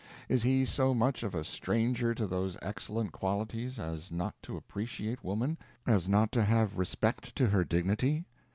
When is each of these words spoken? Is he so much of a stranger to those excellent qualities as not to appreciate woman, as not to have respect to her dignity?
Is 0.27 0.41
he 0.41 0.65
so 0.65 0.95
much 0.95 1.21
of 1.21 1.35
a 1.35 1.43
stranger 1.43 2.15
to 2.15 2.25
those 2.25 2.57
excellent 2.63 3.11
qualities 3.11 3.77
as 3.77 4.11
not 4.11 4.33
to 4.41 4.57
appreciate 4.57 5.23
woman, 5.23 5.59
as 5.85 6.09
not 6.09 6.31
to 6.31 6.43
have 6.43 6.79
respect 6.79 7.35
to 7.35 7.49
her 7.49 7.63
dignity? 7.63 8.25